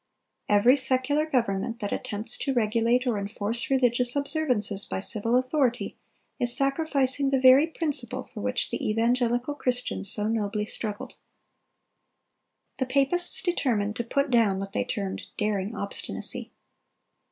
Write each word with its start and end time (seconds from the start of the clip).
Every 0.49 0.77
secular 0.77 1.27
government 1.27 1.79
that 1.79 1.93
attempts 1.93 2.35
to 2.39 2.55
regulate 2.55 3.05
or 3.05 3.19
enforce 3.19 3.69
religious 3.69 4.15
observances 4.15 4.83
by 4.83 4.99
civil 4.99 5.37
authority, 5.37 5.95
is 6.39 6.57
sacrificing 6.57 7.29
the 7.29 7.39
very 7.39 7.67
principle 7.67 8.23
for 8.23 8.41
which 8.41 8.71
the 8.71 8.83
evangelical 8.89 9.53
Christians 9.53 10.09
so 10.11 10.27
nobly 10.27 10.65
struggled. 10.65 11.13
The 12.79 12.87
papists 12.87 13.43
determined 13.43 13.95
to 13.97 14.03
put 14.03 14.31
down 14.31 14.57
what 14.59 14.73
they 14.73 14.85
termed 14.85 15.27
"daring 15.37 15.75
obstinacy." 15.75 16.51